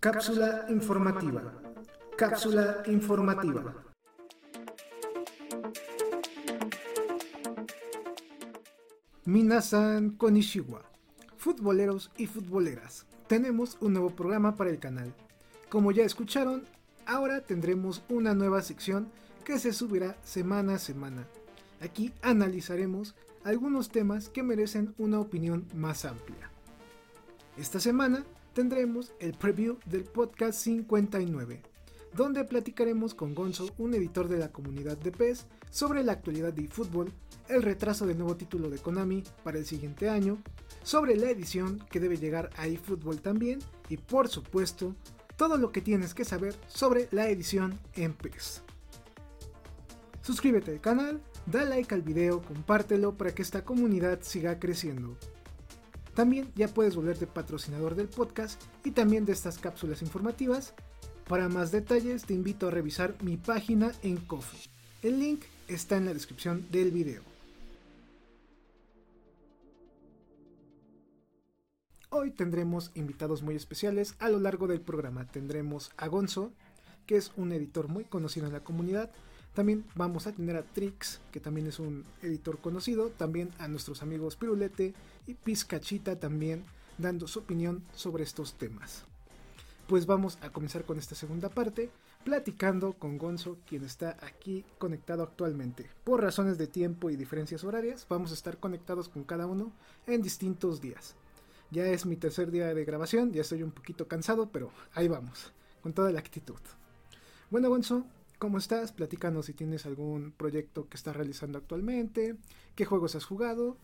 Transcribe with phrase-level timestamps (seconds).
[0.00, 1.42] Cápsula informativa.
[2.16, 3.74] Cápsula informativa.
[9.24, 10.82] Minasan Konishiwa.
[11.38, 13.06] Futboleros y futboleras.
[13.26, 15.14] Tenemos un nuevo programa para el canal.
[15.70, 16.64] Como ya escucharon,
[17.06, 19.08] ahora tendremos una nueva sección
[19.44, 21.26] que se subirá semana a semana.
[21.80, 26.53] Aquí analizaremos algunos temas que merecen una opinión más amplia.
[27.56, 31.62] Esta semana tendremos el preview del podcast 59,
[32.12, 36.64] donde platicaremos con Gonzo, un editor de la comunidad de PES, sobre la actualidad de
[36.64, 37.12] eFootball,
[37.48, 40.42] el retraso del nuevo título de Konami para el siguiente año,
[40.82, 44.96] sobre la edición que debe llegar a eFootball también y por supuesto
[45.36, 48.62] todo lo que tienes que saber sobre la edición en PES.
[50.22, 55.16] Suscríbete al canal, da like al video, compártelo para que esta comunidad siga creciendo.
[56.14, 60.74] También ya puedes volverte patrocinador del podcast y también de estas cápsulas informativas.
[61.28, 64.70] Para más detalles te invito a revisar mi página en Coffee.
[65.02, 67.22] El link está en la descripción del video.
[72.10, 75.26] Hoy tendremos invitados muy especiales a lo largo del programa.
[75.26, 76.52] Tendremos a Gonzo,
[77.06, 79.10] que es un editor muy conocido en la comunidad,
[79.54, 83.10] también vamos a tener a Trix, que también es un editor conocido.
[83.10, 84.94] También a nuestros amigos Pirulete
[85.26, 86.64] y Pizcachita también
[86.98, 89.04] dando su opinión sobre estos temas.
[89.86, 91.90] Pues vamos a comenzar con esta segunda parte,
[92.24, 95.88] platicando con Gonzo, quien está aquí conectado actualmente.
[96.04, 99.72] Por razones de tiempo y diferencias horarias, vamos a estar conectados con cada uno
[100.06, 101.14] en distintos días.
[101.70, 105.52] Ya es mi tercer día de grabación, ya estoy un poquito cansado, pero ahí vamos,
[105.82, 106.60] con toda la actitud.
[107.50, 108.06] Bueno, Gonzo,
[108.38, 108.92] ¿Cómo estás?
[108.92, 112.36] Platícanos si tienes algún proyecto que estás realizando actualmente,
[112.74, 113.76] qué juegos has jugado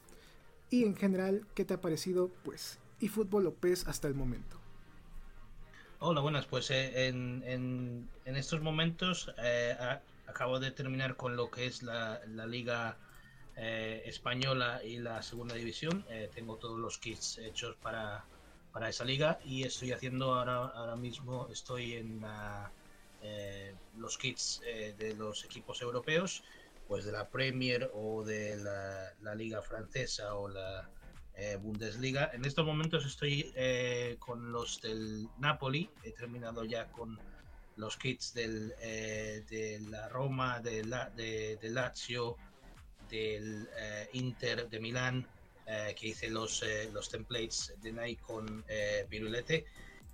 [0.70, 4.58] y en general qué te ha parecido pues eFootball o PES hasta el momento.
[6.00, 6.46] Hola, buenas.
[6.46, 9.76] Pues eh, en, estos momentos eh,
[10.26, 12.96] acabo de terminar con lo que es la, liga
[13.56, 16.04] eh, española y la segunda división.
[16.34, 18.24] tengo todos los kits hechos para,
[18.72, 22.72] para esa liga y estoy haciendo ahora, ahora mismo, estoy en la
[23.22, 26.42] eh, los kits eh, de los equipos europeos,
[26.88, 30.90] pues de la Premier o de la, Liga Francesa o la
[31.34, 32.30] eh, Bundesliga.
[32.32, 33.52] En estos momentos estoy
[34.18, 37.18] con los del Napoli, he terminado ya con
[37.76, 42.36] los kits del, de la Roma, de, la, de, Lazio,
[43.08, 43.68] del
[44.12, 45.26] Inter de Milán,
[45.96, 48.64] que hice los, los templates de Nike con
[49.08, 49.64] Virulete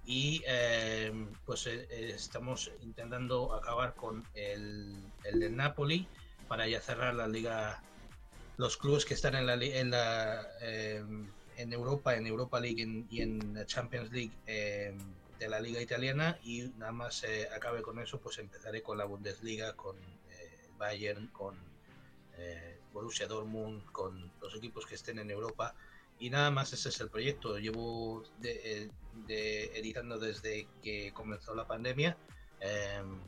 [0.06, 1.12] y eh,
[1.44, 6.08] pues eh, estamos intentando acabar con el, el de Napoli
[6.46, 7.82] para ya cerrar la liga
[8.56, 11.04] los clubes que están en la en la eh,
[11.56, 16.62] en Europa en Europa League y en la Champions League de la liga italiana y
[16.78, 19.96] nada más acabe con eso pues empezaré con la Bundesliga con
[20.78, 21.56] Bayern con
[22.92, 25.74] Borussia Dortmund con los equipos que estén en Europa
[26.18, 27.58] y nada más ese es el proyecto.
[27.58, 28.90] Llevo de,
[29.28, 32.16] editando desde que comenzó la pandemia.
[32.60, 33.20] Em,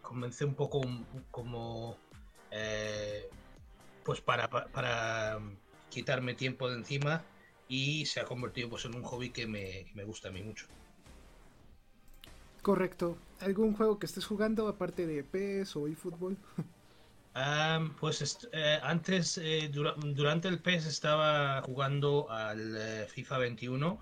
[0.00, 0.82] comencé un poco
[1.30, 1.96] como
[2.50, 3.28] eh,
[4.04, 5.38] pues para, para,
[5.88, 7.22] quitarme tiempo de encima
[7.68, 10.42] y se ha convertido pues en un hobby que me, que me gusta a mí
[10.42, 10.66] mucho.
[12.62, 13.18] Correcto.
[13.40, 16.36] ¿Algún juego que estés jugando aparte de PES o eFootball?
[18.00, 23.98] pues eh, antes, eh, durante el PES estaba jugando al eh, FIFA 21,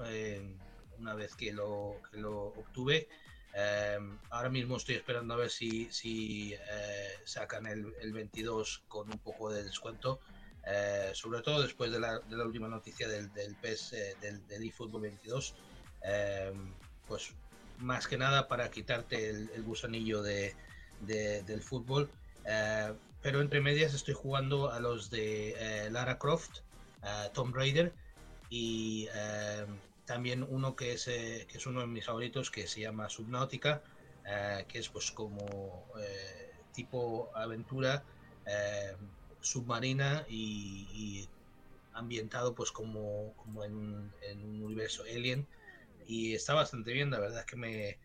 [1.01, 3.09] una vez que lo, lo obtuve.
[4.31, 6.55] ahora mismo estoy esperando a ver si, si
[7.25, 10.21] sacan el, el, 22 con un poco de descuento.
[11.15, 15.03] sobre todo después de la, de la última noticia del, del PES, del, del eFootball
[15.03, 15.55] 22.
[17.09, 17.33] pues
[17.79, 20.55] más que nada para quitarte el, gusanillo de,
[21.01, 22.11] del fútbol.
[23.23, 26.61] Pero entre medias estoy jugando a los de eh, Lara Croft,
[27.35, 27.93] Tomb Raider
[28.49, 29.67] y eh,
[30.11, 33.81] también uno que es, eh, que es uno de mis favoritos que se llama Subnautica,
[34.67, 35.87] que es pues como
[36.73, 38.05] tipo aventura
[39.41, 41.29] submarina y,
[41.93, 45.47] ambientado pues como, como en, en, un universo alien
[46.07, 47.99] y está bastante bien, la verdad es que me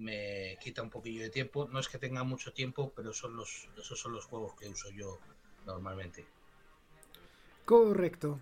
[0.00, 1.68] me quita un poquillo de tiempo.
[1.70, 4.90] No es que tenga mucho tiempo, pero son los, esos son los juegos que uso
[4.90, 5.18] yo
[5.66, 6.26] normalmente.
[7.64, 8.40] Correcto.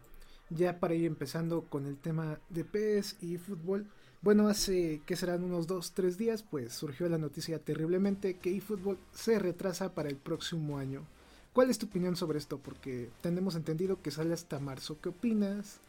[0.50, 3.86] Ya para ir empezando con el tema de PES y fútbol.
[4.20, 9.38] Bueno, hace que serán unos 2-3 días, pues surgió la noticia terriblemente que eFootball se
[9.38, 11.04] retrasa para el próximo año.
[11.52, 12.58] ¿Cuál es tu opinión sobre esto?
[12.58, 14.98] Porque tenemos entendido que sale hasta marzo.
[15.00, 15.80] ¿Qué opinas?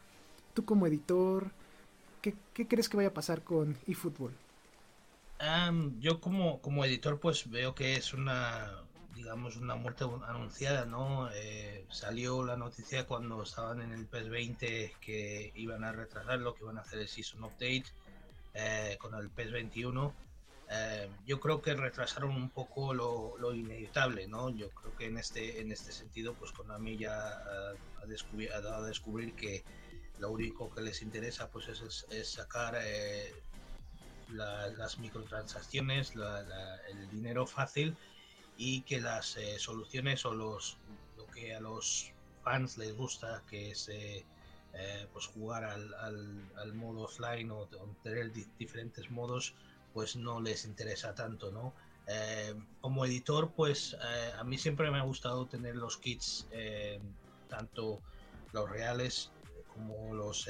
[0.54, 1.50] tú como editor,
[2.22, 2.34] ¿qué,
[2.66, 4.32] crees que vaya a pasar con eFootball?
[6.00, 8.82] yo como, como editor pues veo que es una
[9.20, 14.96] digamos una muerte anunciada no eh, salió la noticia cuando estaban en el PES 20
[14.98, 17.84] que iban a retrasarlo que iban a hacer el season update
[18.54, 20.14] eh, con el PES 21
[20.70, 24.50] eh, yo creo que retrasaron un poco lo, lo, inevitable, ¿no?
[24.50, 28.86] Yo creo que en este, en este sentido, pues Konami ya ha, ha, dado a
[28.86, 29.64] descubrir que
[30.20, 33.34] lo único que les interesa pues es, es sacar eh,
[34.28, 37.96] las microtransacciones, el dinero fácil
[38.62, 40.76] y que las eh, soluciones o los
[41.16, 42.12] lo que a los
[42.44, 43.90] fans les gusta, que es
[45.12, 47.66] pues jugar al, al, modo offline o,
[48.02, 49.54] tener diferentes modos,
[49.92, 51.74] pues no les interesa tanto, ¿no?
[52.06, 57.00] Eh, como editor, pues eh, a mí siempre me ha gustado tener los kits, eh,
[57.48, 58.00] tanto
[58.52, 59.30] los reales
[59.72, 60.48] como los,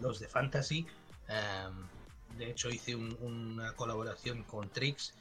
[0.00, 0.86] los de fantasy.
[2.38, 5.12] de hecho, hice una colaboración con Trix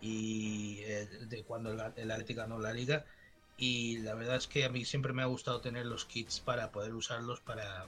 [0.00, 3.04] y de cuando el, el Atlético ganó la liga.
[3.56, 6.70] Y la verdad es que a mí siempre me ha gustado tener los kits para
[6.70, 7.86] poder usarlos para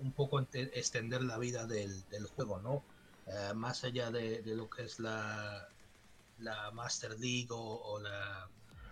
[0.00, 2.82] un poco extender la vida del, del juego, ¿no?
[3.26, 5.68] Eh, más allá de, lo que es la,
[6.38, 8.48] la Master League o, la,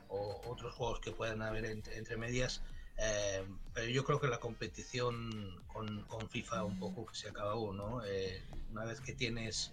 [0.08, 2.62] o otros juegos que puedan haber entre, medias.
[2.98, 3.44] Eh,
[3.74, 8.04] pero yo creo que la competición con, con, FIFA un poco que se acabó, ¿no?
[8.04, 9.72] Eh, una vez que tienes,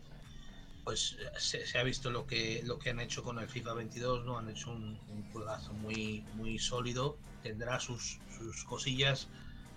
[0.83, 4.37] pues se, ha visto lo que lo que han hecho con el FIFA 22, ¿no?
[4.37, 9.27] Han hecho un, un muy muy sólido, tendrá sus, sus cosillas,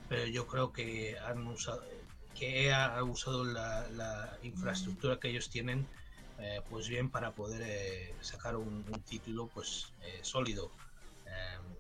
[0.09, 1.83] pero yo creo que han usado,
[2.39, 5.87] que ha usado la, infraestructura que ellos tienen
[6.39, 10.71] eh, pues bien para poder eh, sacar un, título pues eh, sólido.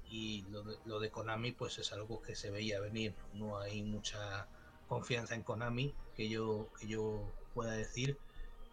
[0.08, 3.14] Y lo de, lo de, Konami pues es algo que se veía venir.
[3.32, 4.46] No hay mucha
[4.86, 8.18] confianza en Konami que yo que yo pueda decir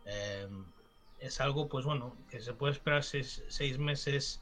[0.06, 4.42] es algo pues bueno que se puede esperar seis, meses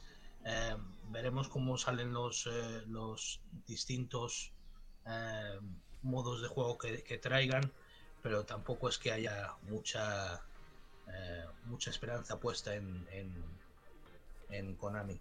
[1.11, 2.49] veremos cómo salen los
[2.87, 4.51] los distintos
[6.01, 7.71] modos de juego que, traigan,
[8.21, 10.41] pero tampoco es que haya mucha
[11.07, 13.05] eh, mucha esperanza puesta en,
[14.49, 15.19] en, Konami.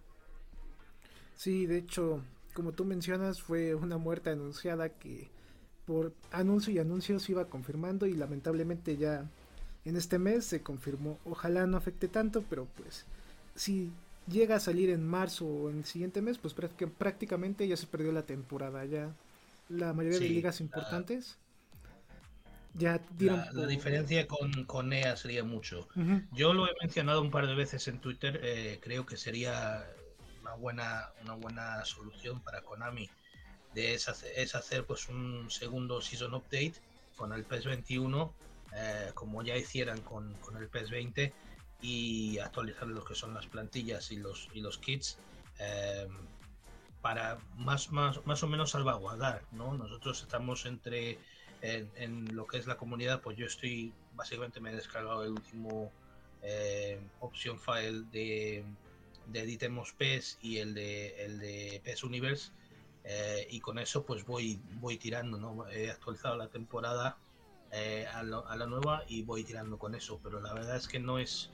[1.35, 2.21] Sí, de hecho,
[2.53, 5.29] como tú mencionas, fue una muerte anunciada que
[5.85, 9.29] por anuncio y anuncio se iba confirmando y lamentablemente ya
[9.85, 11.17] en este mes se confirmó.
[11.25, 13.05] Ojalá no afecte tanto, pero pues
[13.55, 13.91] si
[14.27, 18.11] llega a salir en marzo o en el siguiente mes, pues prácticamente ya se perdió
[18.11, 18.85] la temporada.
[18.85, 19.09] Ya
[19.69, 21.37] la mayoría de ligas importantes.
[22.73, 25.87] Ya la, diferencia con, con, EA sería mucho.
[26.31, 28.39] Yo lo he mencionado un par de veces en Twitter.
[28.43, 29.83] Eh, creo que sería
[30.41, 33.09] una buena, una buena solución para Konami.
[33.73, 36.75] De es, hacer, pues un segundo season update
[37.15, 38.33] con el PES 21,
[38.73, 41.33] eh, como ya hicieran con, con, el PES 20,
[41.81, 45.17] y actualizar lo que son las plantillas y los, y los kits.
[45.59, 46.07] Eh,
[47.01, 49.73] para más, más, más o menos salvaguardar, ¿no?
[49.75, 51.19] Nosotros estamos entre,
[51.61, 55.91] en, lo que es la comunidad, pues yo estoy, básicamente me he descargado el último
[56.41, 58.63] eh, option file de,
[59.27, 62.51] de Editemos PES y el de, el de PES Universe,
[63.03, 65.67] eh, y con eso pues voy, voy tirando, ¿no?
[65.69, 67.17] He actualizado la temporada
[67.71, 71.19] eh, a, la nueva y voy tirando con eso, pero la verdad es que no
[71.19, 71.49] es...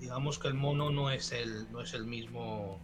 [0.00, 2.80] digamos que el mono no es el, no es el mismo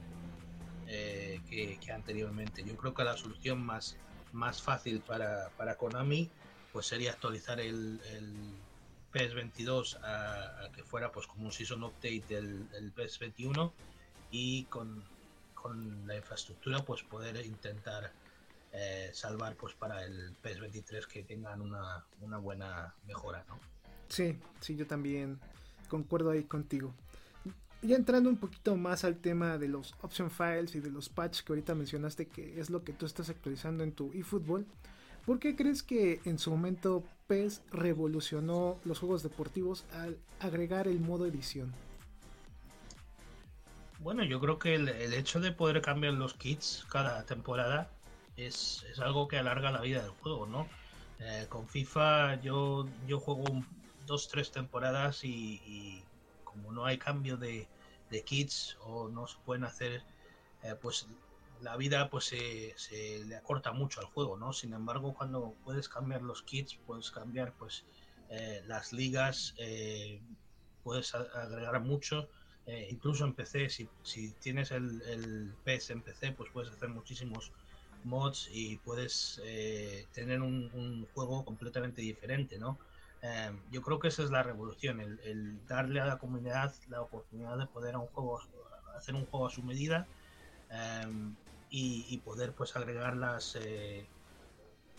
[0.87, 2.63] eh, que, anteriormente.
[2.65, 3.97] Yo creo que la solución más,
[4.33, 6.31] más fácil para, para Konami
[6.73, 8.33] pues sería actualizar el, el
[9.13, 13.73] PS22 a, que fuera pues como un season update del, PS21
[14.31, 15.05] y con,
[15.55, 18.13] con, la infraestructura pues poder intentar
[18.75, 23.59] eh, salvar pues para el PS23 que tengan una, una buena mejora, ¿no?
[24.09, 25.41] Sí, sí, yo también
[25.89, 26.95] concuerdo ahí contigo
[27.87, 31.43] ya entrando un poquito más al tema de los option files y de los patches
[31.43, 34.67] que ahorita mencionaste que es lo que tú estás actualizando en tu eFootball,
[35.27, 40.99] ¿por qué crees que en su momento PES revolucionó los juegos deportivos al agregar el
[40.99, 41.73] modo edición?
[44.01, 47.91] Bueno, yo creo que el, hecho de poder cambiar los kits cada temporada
[48.37, 50.69] es, algo que alarga la vida del juego, ¿no?
[51.21, 53.45] Eh, con FIFA yo, yo juego
[54.07, 56.03] dos, tres temporadas y
[56.43, 57.69] como no hay cambio de,
[58.11, 60.03] de kits o no se pueden hacer,
[60.63, 61.07] eh, pues
[61.61, 64.53] la vida pues se, le acorta mucho al juego, ¿no?
[64.53, 67.85] Sin embargo, cuando puedes cambiar los kits, puedes cambiar pues
[68.31, 69.55] eh, las ligas,
[70.83, 72.29] puedes agregar mucho,
[72.91, 77.53] incluso en PC, si, si tienes el, el, PES en PC, pues puedes hacer muchísimos
[78.05, 79.41] mods y puedes
[80.13, 82.79] tener un, juego completamente diferente, ¿no?
[83.71, 87.67] yo creo que esa es la revolución, el, darle a la comunidad la oportunidad de
[87.67, 88.41] poder a juego,
[88.97, 90.07] hacer un juego a su medida
[91.71, 93.57] y, poder pues agregar las,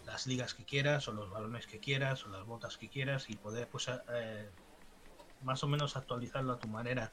[0.05, 3.35] las ligas que quieras o los balones que quieras o las botas que quieras y
[3.35, 4.49] poder pues eh,
[5.41, 7.11] más o menos actualizarlo a tu manera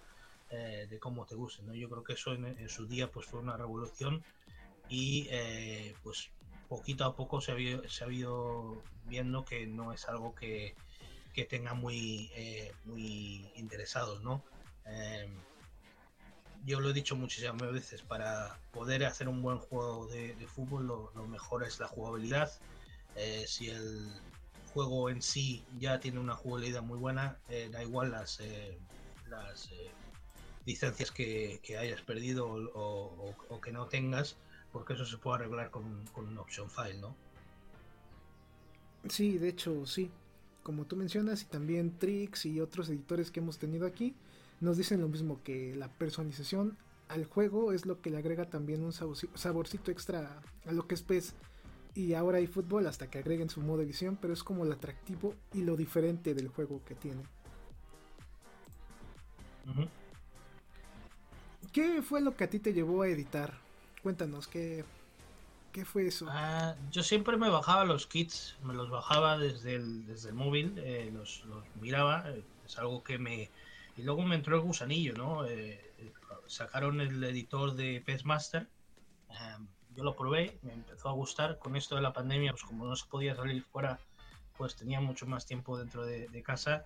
[0.51, 1.75] eh, de cómo te guste ¿no?
[1.75, 4.23] yo creo que eso en, su día pues fue una revolución
[4.93, 6.31] y eh, pues
[6.69, 10.75] poquito a poco se ha, ido, se ha ido viendo que no es algo que,
[11.35, 12.31] que tenga muy
[12.85, 14.43] muy interesados no
[16.65, 21.27] yo lo he dicho muchísimas veces, para poder hacer un buen juego de, fútbol lo,
[21.27, 22.53] mejor es la jugabilidad,
[23.17, 24.13] eh, si el
[24.73, 28.79] juego en sí ya tiene una jugabilidad muy buena, eh, da igual las, eh,
[29.29, 29.71] las
[30.65, 34.37] licencias que, hayas perdido o, que no tengas,
[34.73, 35.85] porque eso se puede arreglar con,
[36.17, 37.15] un option file, ¿no?
[39.09, 40.11] Sí, de hecho, sí.
[40.63, 44.15] Como tú mencionas, y también Trix y otros editores que hemos tenido aquí,
[44.61, 46.77] nos dicen lo mismo que la personalización
[47.09, 51.03] al juego es lo que le agrega también un saborcito extra a lo que es
[51.03, 51.35] PES
[51.95, 55.35] y ahora hay fútbol hasta que agreguen su modo edición, pero es como el atractivo
[55.53, 57.23] y lo diferente del juego que tiene.
[61.73, 63.62] ¿Qué fue lo que a ti te llevó a editar?
[64.03, 64.85] Cuéntanos, ¿qué,
[65.73, 66.27] qué fue eso?
[66.29, 70.75] Ah, yo siempre me bajaba los kits, me los bajaba desde el, desde el móvil,
[70.79, 71.45] eh, los,
[71.81, 73.51] miraba, eh, es algo que me...
[73.97, 75.47] Y luego me entró el gusanillo, ¿no?
[75.47, 75.93] Eh,
[76.47, 78.67] sacaron el editor de PES Master
[79.97, 81.59] yo lo probé, me empezó a gustar.
[81.59, 83.99] Con esto de la pandemia, pues como no se podía salir fuera,
[84.57, 86.85] pues tenía mucho más tiempo dentro de, casa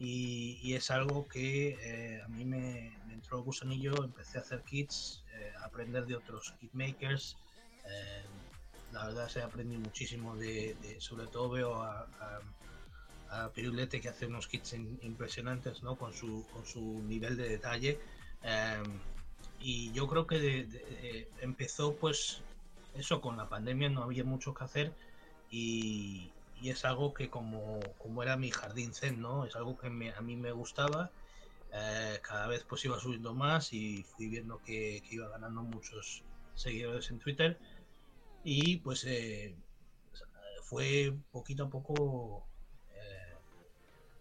[0.00, 5.22] y, es algo que eh, a mí me, entró el gusanillo, empecé a hacer kits,
[5.34, 7.36] eh, a aprender de otros kit makers.
[7.84, 8.24] Eh,
[8.92, 12.08] la verdad se aprendí muchísimo de, sobre todo veo a,
[13.28, 15.94] a, Pirulete que hace unos kits impresionantes ¿no?
[15.96, 18.00] con, su, con su nivel de detalle
[19.60, 22.40] y yo creo que eh, empezó pues
[22.94, 24.92] eso con la pandemia no había mucho que hacer
[25.50, 26.30] y,
[26.68, 30.36] es algo que como, como era mi jardín zen no es algo que a mí
[30.36, 31.10] me gustaba
[31.72, 36.22] eh, cada vez pues iba subiendo más y fui viendo que, iba ganando muchos
[36.54, 37.58] seguidores en Twitter
[38.44, 39.56] y pues eh,
[40.62, 42.46] fue poquito a poco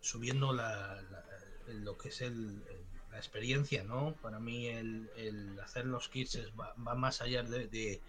[0.01, 2.63] subiendo lo que es el
[3.12, 4.15] la experiencia, ¿no?
[4.22, 8.01] Para mí el, hacer los kits va, más allá de,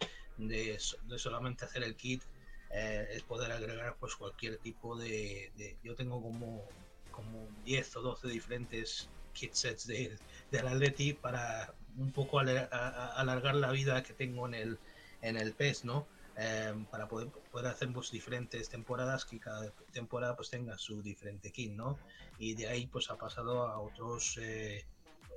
[1.16, 2.22] solamente hacer el kit,
[2.70, 6.68] eh, es poder agregar pues cualquier tipo de, Yo tengo como,
[7.10, 10.18] como 10 o 12 diferentes kit sets de,
[10.50, 14.78] del Atleti para un poco alargar la vida que tengo en el,
[15.22, 16.06] en el PES, ¿no?
[16.36, 21.50] Em, para poder, poder hacer pues, diferentes temporadas que cada temporada pues tenga su diferente
[21.50, 21.98] kit, ¿no?
[22.38, 24.86] Y de ahí pues ha pasado a otros eh,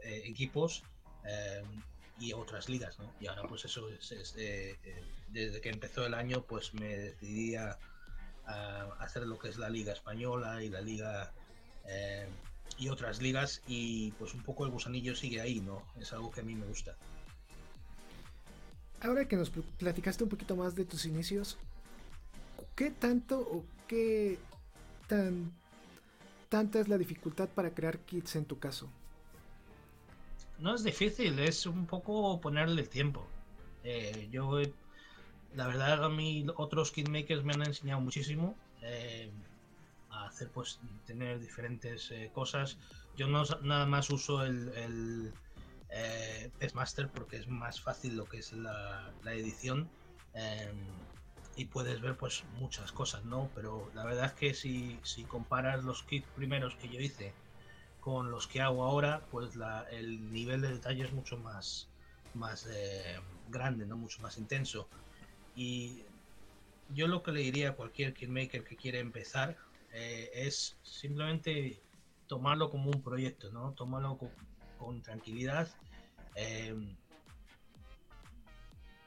[0.04, 0.84] eh, equipos
[1.26, 1.84] em,
[2.20, 3.12] y otras ligas, ¿no?
[3.20, 4.78] Y ahora pues eso es, eh,
[5.30, 7.78] desde que empezó el año pues me decidí a,
[9.00, 11.32] hacer lo que es la liga española y la liga
[11.86, 12.28] em,
[12.78, 15.82] y otras ligas y pues un poco el gusanillo sigue ahí, ¿no?
[15.98, 16.98] Es algo que a mí me gusta
[19.04, 21.58] ahora que nos platicaste un poquito más de tus inicios,
[22.76, 24.40] ¿qué tanto o qué
[25.08, 25.52] tan
[26.50, 28.90] tanta es la dificultad para crear kits en tu caso?
[30.60, 33.28] No es difícil, es un poco ponerle tiempo.
[33.84, 34.60] Eh, yo,
[35.56, 39.32] la verdad, a mí otros kit makers me han enseñado muchísimo eh,
[40.10, 42.78] a hacer, pues, tener diferentes eh, cosas.
[43.18, 45.34] Yo no nada más uso el
[45.96, 49.88] eh, es Master porque es más fácil lo que es la, edición
[50.34, 50.76] em,
[51.56, 53.52] y puedes ver pues muchas cosas, ¿no?
[53.54, 57.32] Pero la verdad es que si, si comparas los kits primeros que yo hice
[58.04, 61.88] con los que hago ahora, pues la, el nivel de detalle es mucho más,
[62.34, 63.18] más eh,
[63.48, 63.96] grande, ¿no?
[63.96, 64.90] Mucho más intenso.
[65.56, 66.04] Y
[66.90, 69.56] yo lo que le diría a cualquier maker que quiere empezar
[69.94, 71.82] eh, es simplemente
[72.28, 73.72] tomarlo como un proyecto, ¿no?
[73.72, 74.20] Tomarlo
[74.78, 75.70] con tranquilidad.
[76.36, 76.98] Em,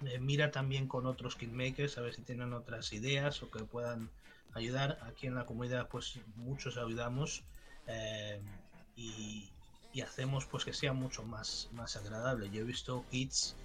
[0.06, 4.08] eh, mira también con otros kitmakers a ver si tienen otras ideas o que puedan
[4.54, 4.98] ayudar.
[5.02, 7.44] Aquí en la comunidad pues muchos ayudamos
[7.86, 8.42] em,
[8.96, 9.50] y,
[10.02, 12.50] hacemos pues que sea mucho más, más agradable.
[12.50, 13.56] Yo he visto kits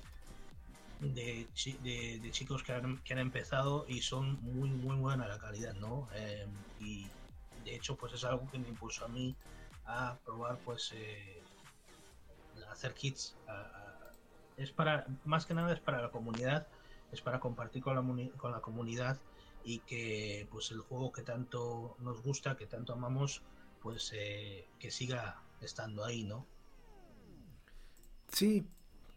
[1.01, 1.45] de,
[1.83, 6.07] de, chicos que han, empezado y son muy muy buena la calidad, ¿no?
[6.15, 7.05] Em, y
[7.65, 9.35] de hecho pues es algo que me impulsó a mí
[9.85, 11.43] a probar pues eh,
[12.71, 13.35] hacer kits
[14.55, 16.65] es para más que nada es para la comunidad
[17.11, 19.19] es para compartir con la, con la comunidad
[19.63, 23.41] y que pues el juego que tanto nos gusta, que tanto amamos,
[23.81, 26.45] pues eh, que siga estando ahí, ¿no?
[28.31, 28.65] Sí,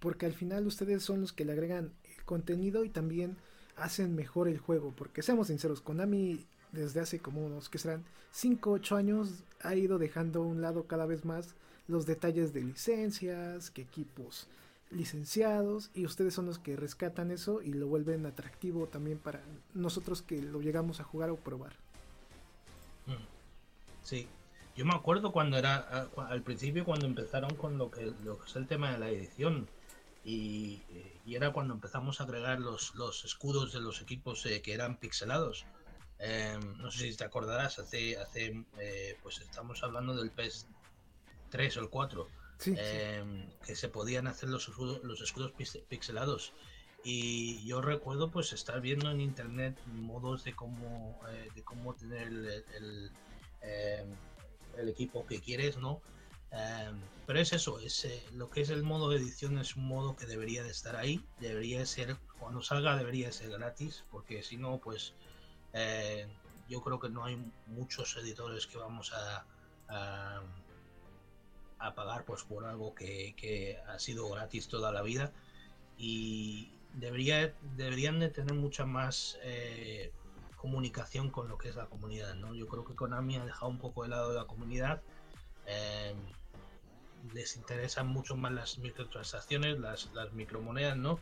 [0.00, 3.36] porque al final ustedes son los que le agregan el contenido y también
[3.76, 8.72] hacen mejor el juego, porque seamos sinceros, Konami desde hace como unos que serán 5
[8.72, 11.54] 8 años ha ido dejando a un lado cada vez más
[11.86, 14.48] los detalles de licencias, que equipos
[14.90, 19.42] licenciados y ustedes son los que rescatan eso y lo vuelven atractivo también para
[19.72, 21.72] nosotros que lo llegamos a jugar o probar.
[23.06, 23.24] Mm.
[24.02, 24.28] Sí,
[24.76, 28.56] yo me acuerdo cuando era al principio cuando empezaron con lo que, lo que es
[28.56, 29.68] el tema de la edición
[30.24, 30.82] y,
[31.26, 35.66] era cuando empezamos a agregar los, los escudos de los equipos eh, que eran pixelados.
[36.18, 40.66] Em, no sé si te acordarás, hace, hace eh, pues estamos hablando del PES
[41.50, 42.28] 3 o el 4,
[42.66, 45.52] em, que se podían hacer los escudos, los escudos
[45.88, 46.52] pixelados.
[47.02, 52.28] Y yo recuerdo pues estar viendo en internet modos de cómo, eh, de cómo tener
[52.28, 53.12] el,
[53.60, 54.08] em,
[54.78, 56.00] el, equipo que quieres, ¿no?
[57.26, 60.14] pero es eso, es, eh, lo que es el modo de edición es un modo
[60.14, 64.78] que debería de estar ahí, debería ser, cuando salga debería ser gratis, porque si no,
[64.78, 65.14] pues
[65.72, 66.28] eh,
[66.68, 69.46] yo creo que no hay muchos editores que vamos a,
[71.78, 75.32] a, pagar pues por algo que, ha sido gratis toda la vida
[75.98, 80.12] y debería, deberían de tener mucha más eh,
[80.64, 82.34] comunicación con lo que es la comunidad.
[82.36, 82.54] ¿no?
[82.54, 85.02] Yo creo que Konami ha dejado un poco de lado la comunidad.
[85.66, 86.14] Eh,
[87.34, 91.20] les interesan mucho más las microtransacciones, las, las micromonedas, ¿no?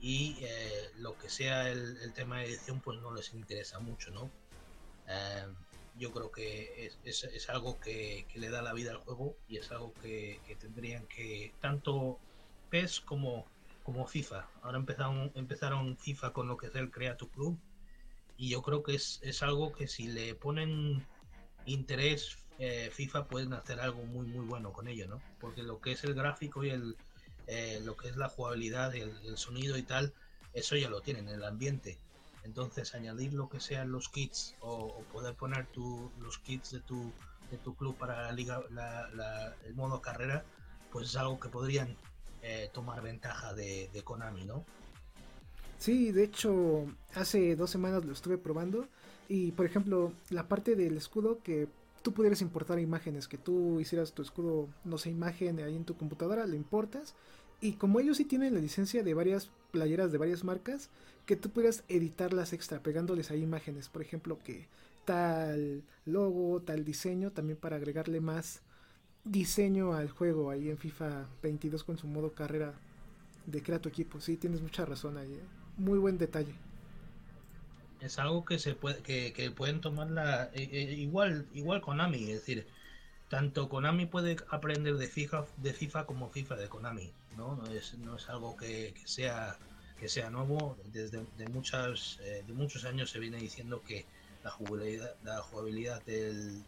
[0.00, 4.30] y eh, lo que sea el, tema de edición pues no les interesa mucho, ¿no?
[5.08, 5.46] Eh,
[5.98, 9.70] yo creo que es, es, algo que, le da la vida al juego y es
[9.72, 12.18] algo que, tendrían que, tanto
[12.70, 13.46] PES como,
[13.82, 17.58] como FIFA, ahora empezaron, empezaron FIFA con lo que es el Creative Club
[18.36, 21.06] y yo creo que es, es algo que si le ponen
[21.64, 25.20] interés eh, FIFA pueden hacer algo muy muy bueno con ello, ¿no?
[25.40, 26.96] Porque lo que es el gráfico y el,
[27.46, 30.14] eh, lo que es la jugabilidad, el, el sonido y tal,
[30.52, 31.98] eso ya lo tienen, el ambiente.
[32.44, 37.12] Entonces, añadir lo que sean los kits o, poder poner tu, los kits de tu,
[37.50, 38.60] de tu club para la liga,
[39.64, 40.44] el modo carrera,
[40.92, 41.96] pues es algo que podrían
[42.42, 44.64] eh, tomar ventaja de, de, Konami, ¿no?
[45.84, 48.88] Sí, de hecho, hace dos semanas lo estuve probando
[49.28, 51.68] y, por ejemplo, la parte del escudo que
[52.00, 55.94] tú pudieras importar imágenes, que tú hicieras tu escudo, no sé, imagen ahí en tu
[55.94, 57.14] computadora, lo importas.
[57.60, 60.88] Y como ellos sí tienen la licencia de varias playeras de varias marcas,
[61.26, 64.68] que tú pudieras editarlas extra, pegándoles ahí imágenes, por ejemplo, que
[65.04, 68.62] tal logo, tal diseño, también para agregarle más
[69.24, 72.72] diseño al juego ahí en FIFA 22 con su modo carrera
[73.44, 74.18] de crea tu equipo.
[74.18, 75.34] Sí, tienes mucha razón ahí.
[75.34, 75.63] ¿eh?
[75.76, 76.54] Muy buen detalle.
[78.00, 82.40] Es algo que se puede que, pueden tomar la e, e, igual igual Konami es
[82.40, 82.66] decir
[83.28, 87.94] tanto Konami puede aprender de FIFA de FIFA como FIFA de Konami no no es,
[87.98, 89.58] no es algo que, sea
[89.98, 90.76] que sea nuevo.
[90.92, 94.04] Desde de muchas eh, de muchos años se viene diciendo que
[94.44, 96.62] la jugabilidad la jugabilidad del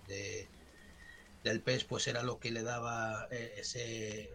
[1.44, 4.30] del PES pues era lo que le daba eh, ese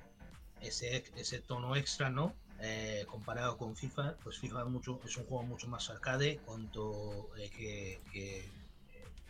[0.62, 5.44] ese ese tono extra no eh, comparado con FIFA, pues FIFA mucho, es un juego
[5.44, 8.50] mucho más arcade, cuanto eh, que, eh,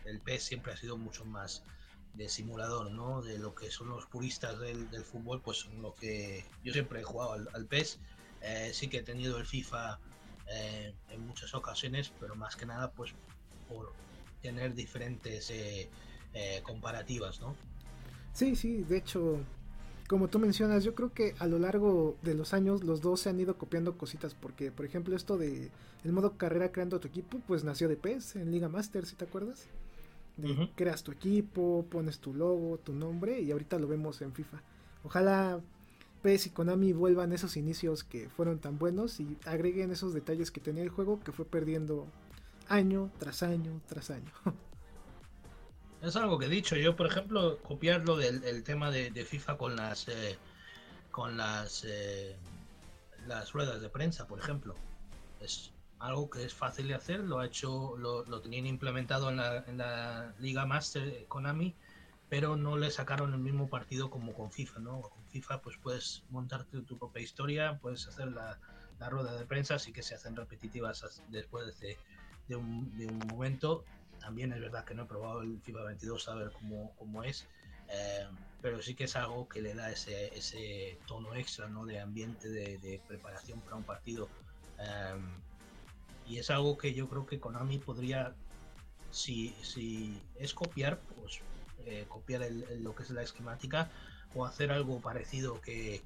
[0.04, 1.64] el PES siempre ha sido mucho más
[2.14, 3.22] de simulador, ¿no?
[3.22, 7.04] De lo que son los puristas del, fútbol, pues son lo que yo siempre he
[7.04, 8.00] jugado al, PES,
[8.74, 10.00] sí que he tenido el FIFA
[11.10, 13.14] en muchas ocasiones, pero más que nada, pues
[13.70, 13.94] por
[14.42, 15.54] tener diferentes
[16.64, 17.56] comparativas, ¿no?
[18.34, 19.40] Sí, sí, de hecho
[20.12, 23.30] como tú mencionas, yo creo que a lo largo de los años los dos se
[23.30, 25.72] han ido copiando cositas, porque por ejemplo esto de
[26.04, 29.24] el modo carrera creando tu equipo, pues nació de PES en Liga Master, si te
[29.24, 29.70] acuerdas.
[30.76, 34.62] Creas tu equipo, pones tu logo, tu nombre y ahorita lo vemos en FIFA.
[35.06, 35.62] Ojalá
[36.24, 40.60] PES y Konami vuelvan esos inicios que fueron tan buenos y agreguen esos detalles que
[40.60, 42.06] tenía el juego que fue perdiendo
[42.68, 44.34] año tras año tras año.
[46.02, 46.76] Es algo que he dicho.
[46.76, 50.38] Yo, por ejemplo, copiarlo del tema de, FIFA con las eh,
[51.12, 52.36] con las eh,
[53.28, 54.76] las ruedas de prensa, por ejemplo.
[55.40, 57.20] Es algo que es fácil de hacer.
[57.20, 61.76] Lo ha hecho, lo, tenían implementado en la, en la Liga Master Konami,
[62.30, 65.02] pero no le sacaron el mismo partido como con FIFA, ¿no?
[65.02, 68.58] Con FIFA, pues puedes montarte tu propia historia, puedes hacer la,
[69.00, 71.96] la rueda de prensa, así que se hacen repetitivas después de,
[72.48, 73.84] de, un, de un momento
[74.22, 77.48] también es verdad que no he probado el FIFA 22 a ver cómo, cómo es,
[77.90, 78.28] eh,
[78.62, 81.86] pero sí que es algo que le da ese, ese tono extra ¿no?
[81.86, 84.30] de ambiente, de, preparación para un partido.
[84.80, 85.20] Eh,
[86.28, 88.34] y es algo que yo creo que Konami podría,
[89.10, 91.42] si, si es copiar, pues
[91.86, 92.48] eh, copiar
[92.80, 93.90] lo que es la esquemática
[94.36, 96.02] o hacer algo parecido que,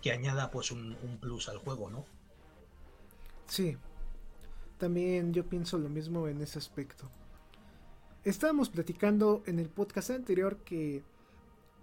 [0.00, 2.06] que añada pues un, un, plus al juego, ¿no?
[3.46, 3.76] Sí,
[4.78, 7.10] también yo pienso lo mismo en ese aspecto.
[8.24, 11.02] Estábamos platicando en el podcast anterior que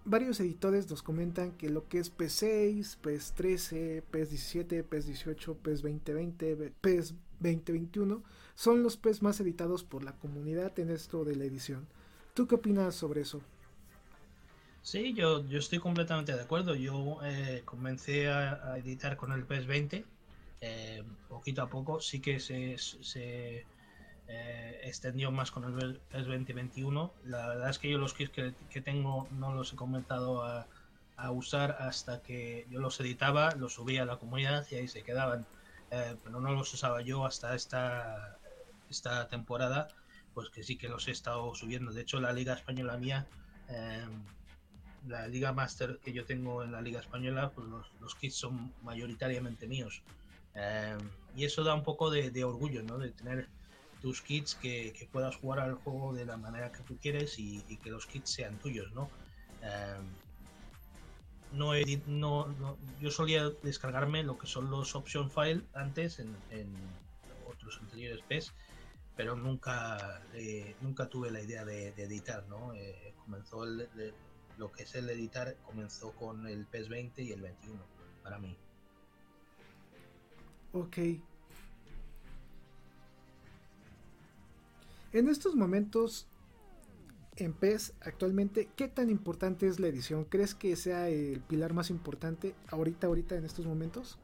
[0.06, 8.22] varios editores nos comentan que lo que es P6, PS13, PS17, PS18, PS2020, PS2021
[8.56, 11.86] son los PS más editados por la comunidad en esto de la edición.
[12.34, 13.42] ¿Tú qué opinas sobre eso?
[14.82, 16.74] Sí, yo, yo estoy completamente de acuerdo.
[16.74, 20.06] Yo eh, comencé a, editar con el PS20
[20.62, 22.00] eh, poquito a poco.
[22.00, 23.66] Sí que se, se
[24.32, 27.12] eh, extendió más con el PS 2021.
[27.26, 30.68] La verdad es que yo los kits que, tengo no los he comenzado a,
[31.32, 35.48] usar hasta que yo los editaba, los subía a la comunidad y ahí se quedaban.
[35.92, 38.38] Eh, pero no los usaba yo hasta esta,
[38.90, 39.88] esta temporada,
[40.34, 41.92] pues que sí que los he estado subiendo.
[41.92, 43.28] De hecho, la Liga Española mía,
[43.68, 44.24] em,
[45.08, 49.68] la Liga Master que yo tengo en la Liga Española, pues los, kits son mayoritariamente
[49.68, 50.04] míos.
[50.54, 51.00] Em,
[51.36, 52.98] y eso da un poco de, de orgullo, ¿no?
[53.00, 53.50] De tener
[54.02, 57.90] tus kits que, puedas jugar al juego de la manera que tú quieres y, que
[57.90, 59.10] los kits sean tuyos, ¿no?
[59.62, 60.06] Em,
[61.52, 66.36] no, no, yo solía descargarme lo que son los option file antes en,
[67.48, 68.54] otros anteriores PES,
[69.16, 72.74] pero nunca eh, nunca tuve la idea de, editar, ¿no?
[72.74, 77.84] Eh, comenzó lo que es el editar comenzó con el PES 20 y el 21
[78.24, 78.56] para mí.
[80.72, 80.98] Ok,
[85.12, 86.28] En estos momentos
[87.36, 90.24] en PES actualmente, ¿qué tan importante es la edición?
[90.26, 94.20] ¿Crees que sea el pilar más importante ahorita, ahorita en estos momentos?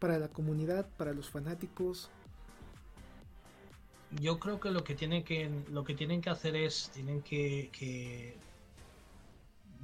[0.00, 2.10] Para la comunidad, para los fanáticos.
[4.20, 8.36] Yo creo que lo que tienen que, lo que, tienen que hacer es, tienen que,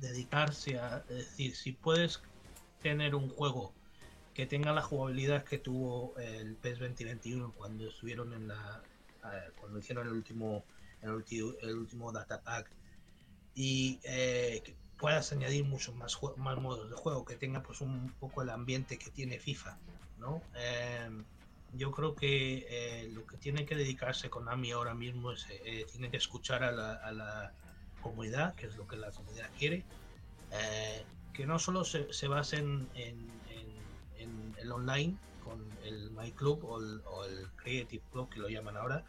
[0.01, 2.23] dedicarse a, decir, si puedes
[2.83, 3.73] tener un juego
[4.35, 8.83] que tenga la jugabilidad que tuvo el PES 2021 cuando estuvieron en la,
[9.61, 10.65] cuando hicieron el último,
[11.03, 12.71] el último, el último data pack
[13.55, 18.13] y eh, que puedas añadir muchos más, más modos de juego, que tenga pues un
[18.21, 19.79] poco el ambiente que tiene FIFA,
[20.19, 20.43] ¿no?
[20.55, 21.25] Em,
[21.75, 26.11] yo creo que eh, lo que tiene que dedicarse Konami ahora mismo es, eh, tiene
[26.11, 27.53] que escuchar a la, a la,
[28.03, 29.85] comunidad, que es lo que la comunidad quiere,
[31.35, 33.31] que no solo se, se base en, en,
[34.17, 39.05] en, el online, con el My Club o el, Creative Club que lo llaman ahora,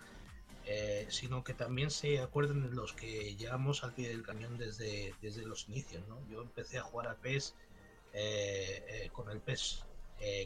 [0.65, 5.13] eh, sino que también se acuerden de los que llevamos al pie del cañón desde,
[5.21, 6.07] desde los inicios.
[6.07, 6.19] ¿no?
[6.29, 7.55] Yo empecé a jugar a PES
[8.13, 9.85] eh, eh, con el PES,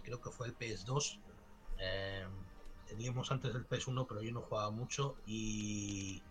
[0.03, 1.19] creo que fue el PES 2.
[2.87, 6.21] teníamos antes el PES 1, pero yo no jugaba mucho y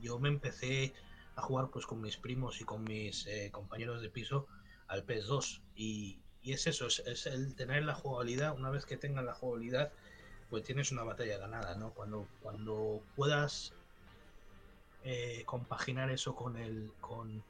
[0.00, 0.92] yo me empecé
[1.36, 4.46] a jugar pues con mis primos y con mis compañeros de piso
[4.88, 8.54] al PES 2 y, y es eso, es, el tener la jugabilidad.
[8.54, 9.92] Una vez que tengas la jugabilidad,
[10.50, 11.90] pues tienes una batalla ganada, ¿no?
[11.90, 13.72] Cuando, cuando puedas
[15.04, 17.42] eh, compaginar eso con el, con,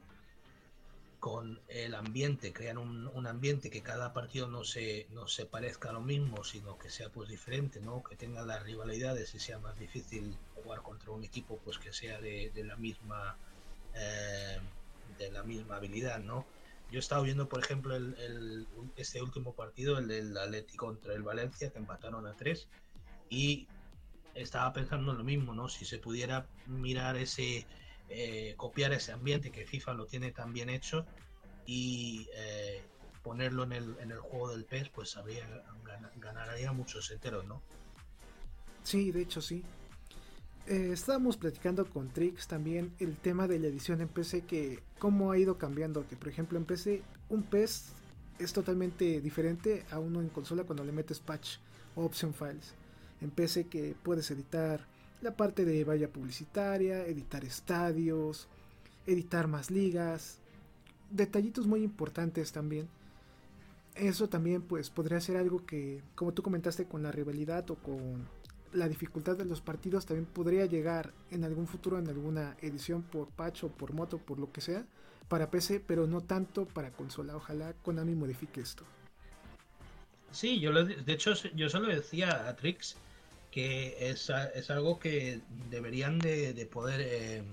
[1.19, 5.89] con el ambiente, crear un, un, ambiente que cada partido no se, no se parezca
[5.89, 8.03] a lo mismo, sino que sea pues diferente, ¿no?
[8.03, 12.21] Que tenga las rivalidades y sea más difícil jugar contra un equipo pues que sea
[12.21, 13.37] de, de la misma
[13.95, 14.59] eh,
[15.17, 16.45] de la misma habilidad, ¿no?
[16.93, 21.23] Yo he estado viendo, por ejemplo, el, este último partido, el del Atlético contra el
[21.23, 22.67] Valencia, que empataron a tres,
[23.31, 23.67] y
[24.35, 25.69] estaba pensando lo mismo, ¿no?
[25.69, 27.65] Si se pudiera mirar ese,
[28.09, 31.03] eh, copiar ese ambiente que FIFA lo tiene tan bien hecho
[31.65, 32.83] y eh,
[33.23, 35.47] ponerlo en el, en el juego del PES, pues habría,
[36.17, 37.63] ganaría muchos enteros, ¿no?
[38.83, 39.63] Sí, de hecho sí.
[40.65, 45.31] Eh, estábamos platicando con Trix también el tema de la edición en PC, que cómo
[45.31, 47.91] ha ido cambiando, que por ejemplo en PC un PES
[48.39, 51.57] es totalmente diferente a uno en consola cuando le metes patch
[51.95, 52.75] o option files.
[53.19, 54.85] En PC que puedes editar
[55.21, 58.47] la parte de valla publicitaria, editar estadios,
[59.05, 60.39] editar más ligas,
[61.11, 62.87] detallitos muy importantes también.
[63.95, 68.27] Eso también pues podría ser algo que, como tú comentaste con la rivalidad o con
[68.73, 73.29] la dificultad de los partidos también podría llegar en algún futuro en alguna edición por
[73.29, 74.85] patch o por moto, por lo que sea,
[75.27, 77.35] para PC, pero no tanto para consola.
[77.35, 78.83] Ojalá Konami modifique esto.
[80.31, 82.97] Sí, yo lo, de hecho yo solo decía a Trix
[83.51, 87.43] que es, es algo que deberían de, poder eh,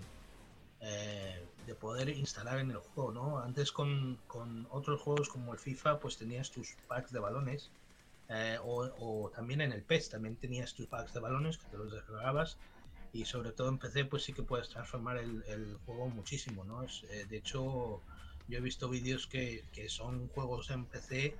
[0.80, 3.38] eh, de poder instalar en el juego, ¿no?
[3.38, 7.70] Antes con, con, otros juegos como el FIFA, pues tenías tus packs de balones
[8.32, 11.90] Eh, o, también en el PES, también tenías tus packs de balones que te los
[11.90, 12.58] descargabas
[13.12, 16.84] y sobre todo en PC pues sí que puedes transformar el, juego muchísimo, ¿no?
[16.84, 18.00] Es, eh, de hecho,
[18.46, 21.34] yo he visto vídeos que, que, son juegos en PC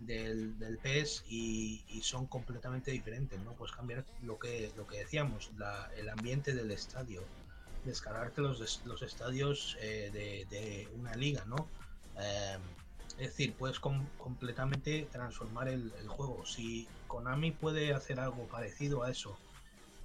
[0.00, 3.52] del, del PES y, son completamente diferentes, ¿no?
[3.54, 5.50] Pues cambiar lo que, lo que decíamos,
[5.96, 7.24] el ambiente del estadio,
[7.86, 11.70] descargarte los, los estadios eh, de, una liga, ¿no?
[13.18, 16.44] Es decir, puedes completamente transformar el, juego.
[16.44, 19.38] Si Konami puede hacer algo parecido a eso,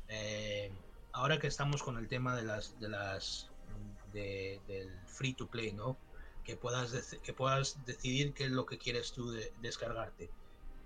[0.10, 0.72] eh,
[1.12, 3.50] ahora que estamos con el tema de las, de las
[4.14, 5.98] del free to play, ¿no?
[6.44, 10.30] Que puedas, que puedas decidir qué es lo que quieres tú descargarte.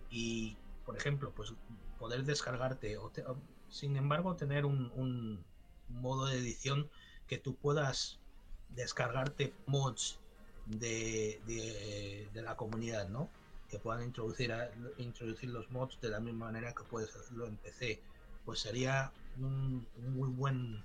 [0.09, 0.55] Y,
[0.86, 1.53] por ejemplo, pues
[1.99, 3.12] poder descargarte, o,
[3.69, 5.43] sin embargo, tener un, un
[5.89, 6.89] modo de edición
[7.27, 8.19] que tú puedas
[8.69, 10.19] descargarte mods
[10.65, 11.39] de,
[12.34, 13.30] de, la comunidad, ¿no?
[13.69, 14.54] Que puedan introducir,
[14.97, 18.02] introducir los mods de la misma manera que puedes hacerlo en PC.
[18.45, 20.84] Pues sería un, muy buen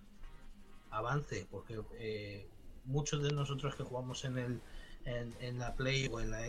[0.91, 2.47] avance, porque eh,
[2.85, 4.61] muchos de nosotros que jugamos en, el,
[5.05, 6.41] en, la Play o en, la,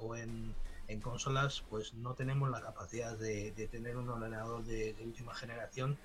[0.00, 0.54] o en,
[0.88, 5.98] en consolas, pues no tenemos la capacidad de, tener un ordenador de, última generación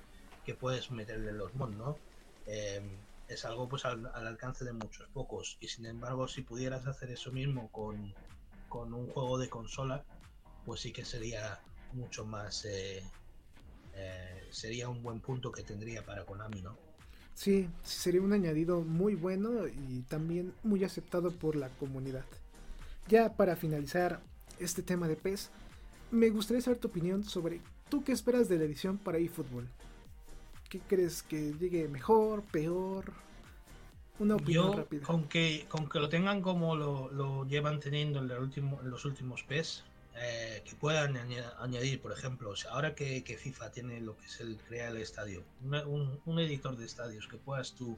[0.46, 1.98] que puedes meterle los mods, ¿no?
[2.46, 2.82] Eh,
[3.28, 5.58] es algo pues al, alcance de muchos pocos.
[5.60, 8.14] Y sin embargo, si pudieras hacer eso mismo con,
[8.72, 10.06] un juego de consola,
[10.66, 11.60] pues sí que sería
[11.94, 12.66] mucho más...
[12.66, 13.04] Eh,
[13.94, 16.78] eh, sería un buen punto que tendría para Konami, ¿no?
[17.34, 22.26] Sí, sería un añadido muy bueno y también muy aceptado por la comunidad.
[23.08, 24.22] Ya para finalizar
[24.60, 25.52] este tema de PES,
[26.12, 29.68] me gustaría saber tu opinión sobre tú qué esperas de la edición para eFootball.
[30.70, 33.14] ¿Qué crees que llegue mejor, peor?
[34.20, 35.06] Una opinión rápida.
[35.06, 39.44] Con que, con que lo tengan como lo, llevan teniendo en, último, en los últimos
[39.44, 39.84] PES,
[40.16, 41.16] eh, que puedan
[41.60, 46.40] añadir, por ejemplo, ahora que, FIFA tiene lo que es el crear el estadio, un,
[46.40, 47.98] editor de estadios que puedas tú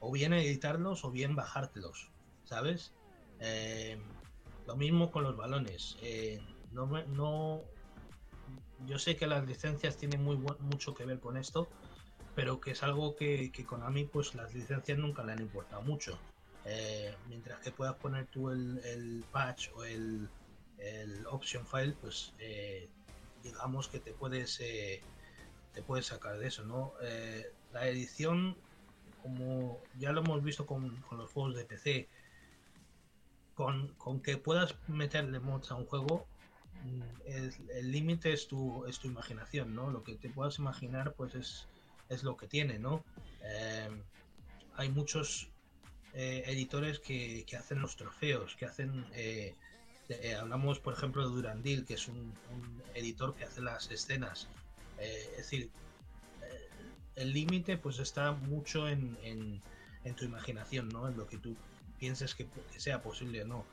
[0.00, 2.10] o bien editarlos o bien bajártelos,
[2.44, 2.92] ¿sabes?
[3.40, 3.98] Eh,
[4.66, 5.98] lo mismo con los balones.
[6.00, 6.40] Eh,
[6.72, 7.60] no, no,
[8.86, 11.68] yo sé que las licencias tienen muy mucho que ver con esto,
[12.40, 16.18] pero que es algo que, que Konami, pues las licencias nunca le han importado mucho.
[16.64, 20.26] Eh, mientras que puedas poner tú el, patch o el,
[21.30, 22.88] option file, pues eh,
[23.42, 25.02] digamos que te puedes eh,
[25.74, 26.94] te puedes sacar de eso, ¿no?
[27.74, 28.56] la edición,
[29.22, 32.08] como ya lo hemos visto con, los juegos de PC,
[33.54, 36.26] con, con, que puedas meterle mods a un juego,
[36.84, 39.90] mm, el límite es tu, es tu imaginación, ¿no?
[39.90, 41.68] Lo que te puedas imaginar, pues es
[42.10, 43.02] es lo que tiene, ¿no?
[43.42, 44.02] Em,
[44.76, 45.48] hay muchos
[46.12, 49.06] eh, editores que, hacen los trofeos, que hacen...
[49.14, 49.54] Eh,
[50.08, 52.34] eh, hablamos, por ejemplo, de Durandil, que es un,
[52.94, 54.48] editor que hace las escenas.
[54.98, 55.70] es decir,
[57.14, 59.62] el límite pues está mucho en,
[60.16, 61.08] tu imaginación, ¿no?
[61.08, 61.54] En lo que tú
[61.98, 63.64] pienses que, sea posible o no.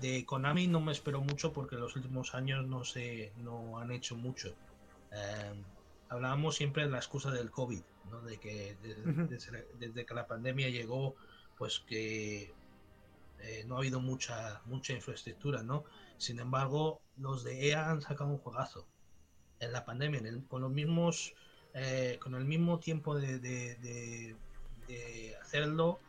[0.00, 3.90] De Konami no me espero mucho porque en los últimos años no se no han
[3.90, 4.54] hecho mucho.
[5.10, 5.62] Em,
[6.10, 8.20] hablábamos siempre de la excusa del COVID, ¿no?
[8.22, 8.76] de que
[9.78, 11.14] desde, que la pandemia llegó,
[11.56, 12.52] pues que
[13.38, 15.84] eh, no ha habido mucha mucha infraestructura, ¿no?
[16.18, 18.86] Sin embargo, los de EA han sacado un juegazo
[19.60, 21.32] en la pandemia, con los mismos,
[21.74, 24.36] eh, con el mismo tiempo de,
[25.40, 26.00] hacerlo.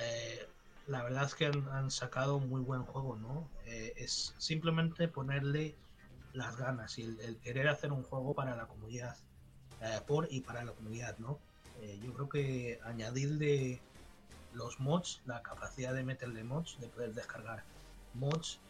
[0.00, 0.48] Eh,
[0.86, 3.48] la verdad es que han, sacado muy buen juego, ¿no?
[3.66, 5.76] es simplemente ponerle
[6.32, 9.16] las ganas y el, querer hacer un juego para la comunidad.
[9.82, 11.38] Eh, por y para la comunidad, ¿no?
[11.80, 13.80] Eh, yo creo que añadirle
[14.54, 17.64] los mods, la capacidad de meterle mods, de poder descargar
[18.14, 18.60] mods,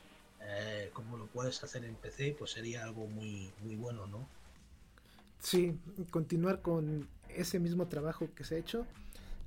[0.41, 4.27] eh, como lo puedes hacer en PC, pues sería algo muy, muy bueno, ¿no?
[5.39, 5.79] Sí,
[6.11, 8.87] continuar con ese mismo trabajo que se ha hecho.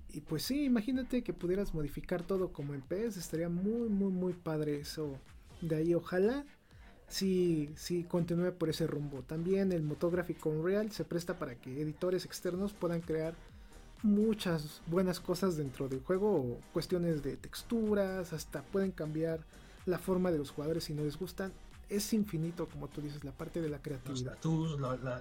[0.10, 4.34] Y pues sí, imagínate que pudieras modificar todo como en PS, estaría muy, muy, muy
[4.34, 5.18] padre eso.
[5.62, 6.46] De ahí, ojalá
[7.08, 9.22] si sí continúe por ese rumbo.
[9.22, 13.36] También el motográfico Unreal se presta para que editores externos puedan crear
[14.04, 19.40] muchas buenas cosas dentro del juego, cuestiones de texturas, hasta pueden cambiar
[19.86, 21.54] la forma de los jugadores si no les gustan.
[21.90, 24.34] Es infinito, como tú dices, la parte de la creatividad.
[24.34, 24.42] Los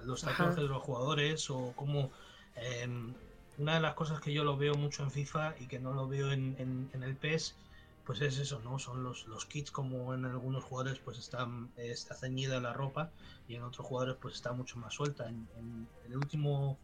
[0.05, 2.09] los tatuajes de los jugadores, o como
[2.55, 3.13] em,
[3.59, 6.07] una de las cosas que yo lo veo mucho en FIFA y que no lo
[6.07, 7.55] veo en, en, en el PES
[8.05, 8.79] pues es eso, ¿no?
[8.79, 13.11] Son los, los kits como en algunos jugadores pues están, está ceñida la ropa
[13.47, 15.27] y en otros jugadores pues está mucho más suelta.
[15.27, 16.77] En, el último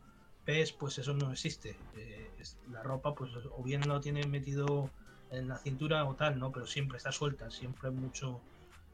[0.46, 1.78] PES pues eso no existe.
[1.96, 2.32] Eh,
[2.72, 4.90] la ropa pues o bien lo tiene metido
[5.30, 6.52] en la cintura o tal, ¿no?
[6.52, 8.42] Pero siempre está suelta, siempre mucho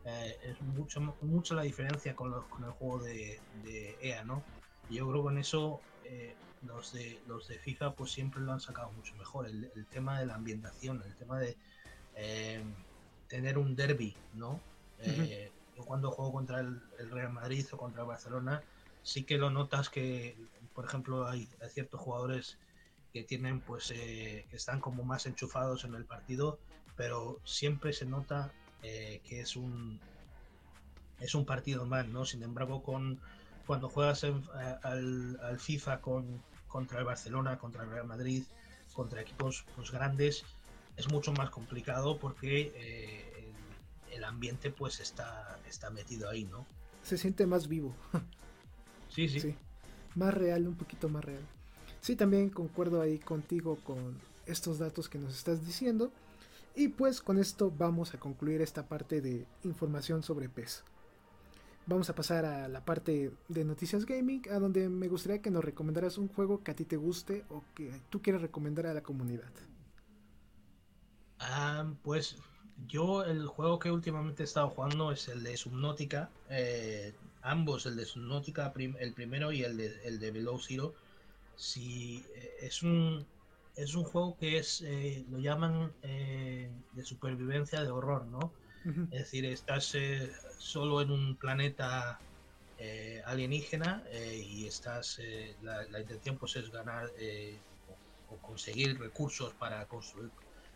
[0.05, 4.41] eh, es mucho, mucho la diferencia con, los, con el juego de, de, EA, ¿no?
[4.89, 6.33] yo creo que con eso eh,
[6.65, 9.47] los, de, los de FIFA pues siempre lo han sacado mucho mejor.
[9.47, 11.57] El, tema de la ambientación, el tema de
[12.17, 12.61] eh,
[13.29, 14.59] tener un derby, ¿no?
[15.77, 18.63] Yo cuando juego contra el, Real Madrid o contra el Barcelona,
[19.03, 20.35] sí que lo notas que,
[20.73, 22.57] por ejemplo, hay, ciertos jugadores
[23.13, 26.59] que tienen, pues, que están como más enchufados en el partido,
[26.95, 28.51] pero siempre se nota
[28.83, 29.99] eh, que es un
[31.19, 32.25] es un partido más, ¿no?
[32.25, 33.19] Sin embargo, con
[33.65, 34.33] cuando juegas eh,
[34.83, 38.43] al, FIFA con, contra el Barcelona, contra el Real Madrid,
[38.93, 40.45] contra equipos pues, grandes,
[40.97, 43.53] es mucho más complicado porque eh,
[44.11, 46.65] el, ambiente pues está, está metido ahí, ¿no?
[47.03, 47.95] Se siente más vivo.
[49.09, 49.55] sí, sí, sí.
[50.15, 51.43] Más real, un poquito más real.
[52.01, 56.11] Sí, también concuerdo ahí contigo con estos datos que nos estás diciendo.
[56.75, 60.83] Y pues con esto vamos a concluir esta parte de información sobre PES.
[61.85, 65.63] Vamos a pasar a la parte de noticias gaming, a donde me gustaría que nos
[65.63, 69.01] recomendaras un juego que a ti te guste o que tú quieras recomendar a la
[69.01, 69.49] comunidad.
[71.39, 72.35] Ah, pues
[72.87, 76.29] yo el juego que últimamente he estado jugando es el de Subnautica.
[76.49, 80.93] Eh, ambos, el de Subnautica, el primero y el de, el de Below Zero.
[81.55, 83.25] Si, eh, es un
[83.75, 88.51] es un juego que es, eh, lo llaman eh, de supervivencia de horror, ¿no?
[89.11, 89.93] Es decir, estás
[90.59, 92.19] solo en un planeta
[93.25, 94.01] alienígena
[94.33, 95.19] y estás,
[95.61, 97.11] la, intención pues es ganar
[98.29, 100.31] o, conseguir recursos para construir,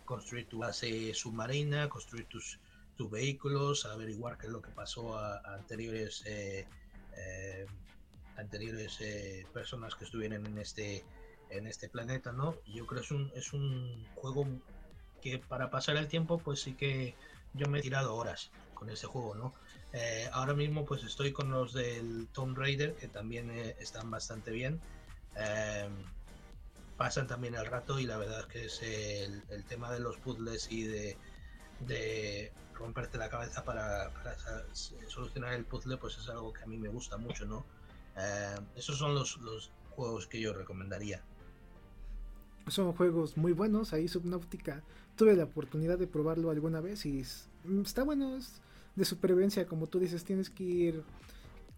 [0.06, 2.60] construir tu base submarina, construir tus,
[2.98, 6.24] tus vehículos, averiguar qué es lo que pasó a, anteriores
[8.38, 8.98] anteriores
[9.54, 11.04] personas que estuvieran en este
[11.50, 12.56] en este planeta, ¿no?
[12.66, 14.48] yo creo que es un, es un juego
[15.22, 17.16] que para pasar el tiempo, pues sí que
[17.54, 19.54] yo me he tirado horas con ese juego, ¿no?
[19.94, 24.52] Eh, ahora mismo pues estoy con los del Tomb Raider, que también eh, están bastante
[24.52, 24.80] bien.
[25.36, 25.94] Em,
[27.02, 30.72] pasan también el rato y la verdad es que es el, tema de los puzzles
[30.72, 31.18] y de,
[31.80, 34.12] de romperte la cabeza para,
[35.10, 37.66] solucionar el puzzle, pues es algo que a mí me gusta mucho, ¿no?
[38.16, 41.24] Em, esos son los, los juegos que yo recomendaría
[42.68, 43.94] son juegos muy buenos.
[43.94, 44.84] Ahí Subnautica
[45.16, 47.24] tuve la oportunidad de probarlo alguna vez y
[47.66, 48.38] mm, está bueno.
[48.38, 48.62] Es
[48.96, 51.04] de supervivencia, como tú dices, tienes que ir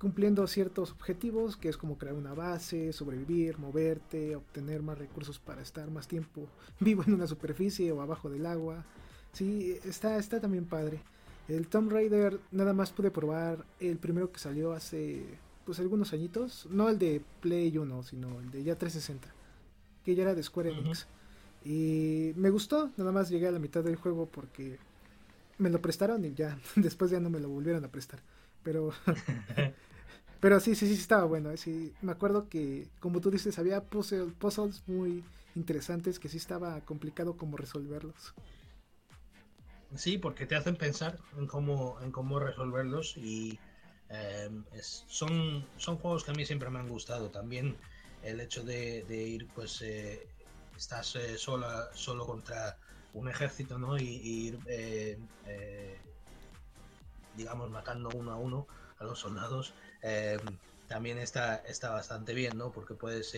[0.03, 5.61] cumpliendo ciertos objetivos, que es como crear una base, sobrevivir, moverte, obtener más recursos para
[5.61, 6.47] estar más tiempo
[6.79, 8.85] vivo en una superficie o abajo del agua.
[9.31, 11.01] Sí, está, está también padre.
[11.47, 15.25] El Tomb Raider nada más pude probar el primero que salió hace
[15.65, 19.33] pues algunos añitos, no el de Play 1, sino el de ya 360
[20.03, 21.07] que ya era de Square Enix.
[21.65, 24.79] Y me gustó, nada más llegué a la mitad del juego porque
[25.57, 28.19] me lo prestaron y ya, después ya no me lo volvieron a prestar.
[28.63, 28.91] Pero,
[30.43, 31.51] pero sí, sí, sí, estaba bueno.
[31.51, 31.57] ¿eh?
[31.57, 35.23] Sí, me acuerdo que, como tú dices, había puzzles muy
[35.55, 38.33] interesantes que sí estaba complicado como resolverlos.
[39.95, 43.57] Sí, porque te hacen pensar en cómo, en cómo resolverlos y
[44.09, 44.65] em,
[45.07, 47.29] son, son juegos que a mí siempre me han gustado.
[47.29, 47.77] También
[48.21, 50.27] el hecho de, ir, pues, eh,
[50.75, 52.77] estás eh, sola, solo contra
[53.13, 53.97] un ejército, ¿no?
[53.97, 55.17] Y, ir, eh,
[57.37, 58.67] digamos, matando uno a uno
[58.99, 59.73] a los soldados,
[60.87, 62.71] también está, está bastante bien, ¿no?
[62.71, 63.35] Porque puedes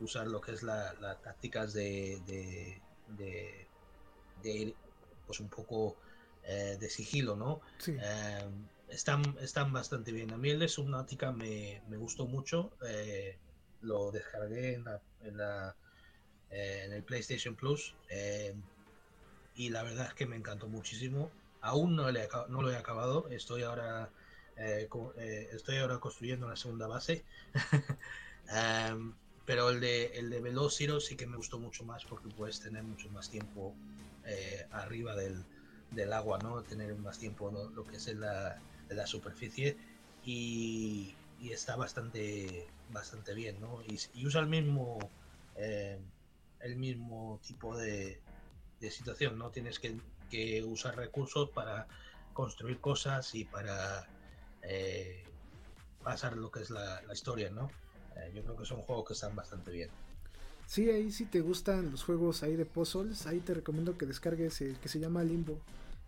[0.00, 2.80] usar lo que es las tácticas de, de,
[4.44, 4.74] ir,
[5.26, 5.96] pues, un poco
[6.44, 7.60] de sigilo, ¿no?
[8.88, 10.32] están, están bastante bien.
[10.32, 12.72] A mí el de Subnautica me, me gustó mucho
[13.82, 15.76] lo descargué en, la, en, la,
[16.50, 18.54] eh, en el PlayStation Plus eh,
[19.54, 21.30] y la verdad es que me encantó muchísimo.
[21.60, 24.10] Aún no, le, no lo he acabado, estoy ahora,
[24.58, 27.24] eh, estoy ahora construyendo la segunda base.
[29.46, 32.82] Pero el de, el de Velociro sí que me gustó mucho más porque puedes tener
[32.82, 33.74] mucho más tiempo
[34.72, 35.42] arriba del,
[35.90, 36.62] del, agua, ¿no?
[36.62, 39.78] Tener más tiempo lo que es en la, la superficie
[40.22, 43.80] y, y está bastante bastante bien, ¿no?
[43.82, 44.98] Y, usa el mismo
[45.56, 45.98] eh,
[46.60, 48.20] el mismo tipo de,
[48.90, 49.50] situación, ¿no?
[49.50, 51.86] Tienes que, usar recursos para
[52.34, 54.06] construir cosas y para
[54.62, 55.24] eh,
[56.02, 57.70] pasar lo que es la, historia, ¿no?
[58.16, 59.90] Eh, yo creo que son juegos que están bastante bien.
[60.66, 64.60] Sí, ahí si te gustan los juegos ahí de puzzles, ahí te recomiendo que descargues
[64.60, 65.58] el que se llama Limbo.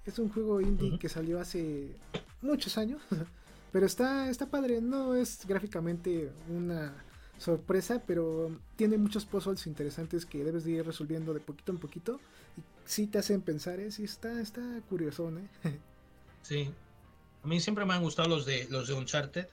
[0.05, 1.95] Es un juego indie que salió hace
[2.43, 3.01] muchos años.
[3.73, 6.93] Pero está, está padre, no es gráficamente una
[7.39, 12.21] sorpresa, pero tiene muchos puzzles interesantes que debes de ir resolviendo de poquito en poquito.
[12.57, 13.91] Y sí te hacen pensar, ¿eh?
[13.91, 15.79] sí está, está curioso, ¿eh?
[16.43, 16.71] Sí.
[17.43, 19.49] A mí siempre me han gustado los de los de Uncharted.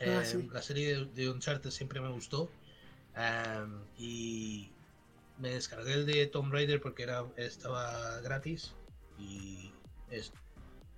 [0.00, 2.50] Ah, eh, la serie de, Uncharted siempre me gustó.
[3.98, 4.70] y
[5.38, 8.74] me descargué el de Tomb Raider porque era, estaba gratis.
[9.18, 9.72] Y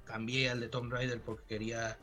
[0.05, 1.99] cambié al de Tomb Raider porque quería,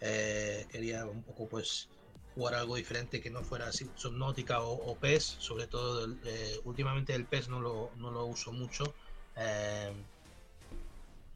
[0.00, 1.88] eh, quería un poco pues
[2.34, 5.24] jugar algo diferente que no fuera Subnautica o, o PES.
[5.24, 8.94] Sobre todo, eh, últimamente el PES no lo, no lo uso mucho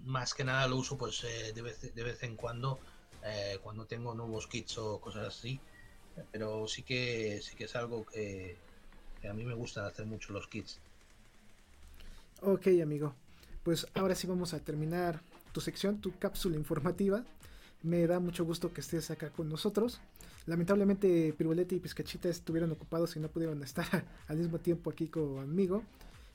[0.04, 2.78] más que nada lo uso pues eh, de, vez, de vez en cuando
[3.24, 5.58] eh, cuando tengo nuevos kits o cosas así.
[6.30, 8.56] Pero sí que sí que es algo que,
[9.28, 10.78] a mí me gusta hacer mucho los kits.
[12.42, 13.14] Ok amigo.
[13.62, 17.24] Pues ahora sí vamos a terminar tu sección tu cápsula informativa.
[17.82, 20.00] Me da mucho gusto que estés acá con nosotros.
[20.46, 25.82] Lamentablemente Pirulete y Pizcachita estuvieron ocupados y no pudieron estar al mismo tiempo aquí conmigo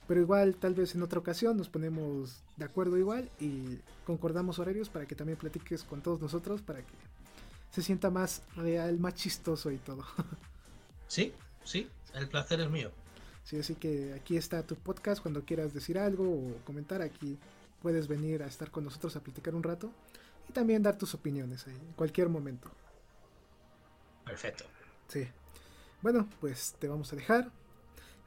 [0.10, 4.90] pero igual, tal vez en otra ocasión nos ponemos de acuerdo igual y concordamos horarios
[4.90, 6.96] para que también platiques con todos nosotros para que
[7.70, 10.04] se sienta más real, más chistoso y todo.
[11.08, 11.34] Sí,
[11.64, 12.92] sí, el placer es mío.
[13.44, 15.24] Sí, así que aquí está tu podcast.
[15.24, 17.36] Cuando quieras decir algo o comentar, aquí
[17.82, 19.92] puedes venir a estar con nosotros a platicar un rato
[20.48, 22.70] y también dar tus opiniones en cualquier momento.
[24.24, 24.66] Perfecto.
[25.08, 25.28] Sí.
[26.04, 27.52] Bueno, pues te vamos a dejar.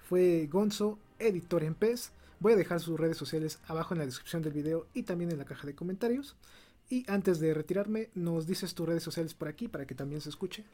[0.09, 2.13] Fue Gonzo editor en PES.
[2.41, 5.39] Voy a dejar sus redes sociales abajo en la descripción del video y también en
[5.39, 6.37] la caja de comentarios.
[6.91, 10.29] Y antes de retirarme, nos dices tus redes sociales por aquí para que también se
[10.29, 10.65] escuche.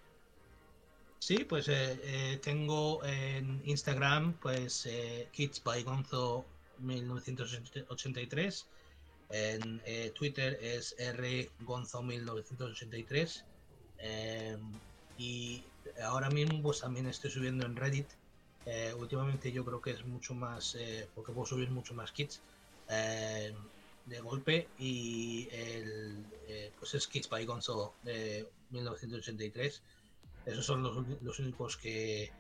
[1.18, 6.44] Sí, pues eh, eh, tengo en Instagram, pues eh, Kids by Gonzo
[6.78, 8.66] 1983.
[9.30, 9.82] En
[10.14, 13.44] Twitter es rgonzo1983.
[15.18, 15.62] y
[16.03, 18.07] ahora mismo pues también estoy subiendo en Reddit
[18.71, 22.43] eh, últimamente yo creo que es mucho más, eh, porque puedo subir mucho más kits
[22.91, 23.55] eh,
[24.05, 26.23] de golpe y el,
[26.79, 29.83] pues es Kits by Gonzo de 1983.
[30.45, 32.31] Esos son los, únicos que,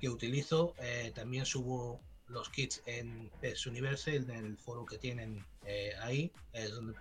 [0.00, 0.74] que utilizo.
[1.14, 5.44] también subo los kits en PES Universe, en el foro que tienen
[6.00, 6.94] ahí, es donde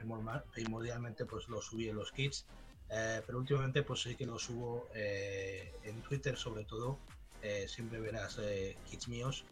[0.53, 2.45] primordialmente pues los subí los kits.
[2.87, 6.97] pero últimamente pues sí que los subo en Twitter sobre todo
[7.41, 9.45] eh, siempre verás eh, kits míos.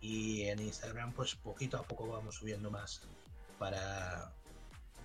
[0.00, 3.02] Y en Instagram pues poquito a poco vamos subiendo más
[3.58, 4.32] para